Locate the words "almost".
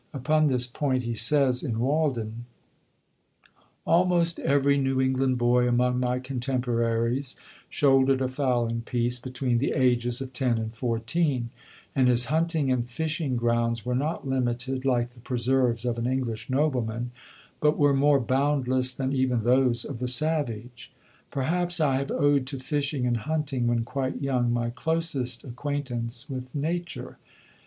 3.85-4.39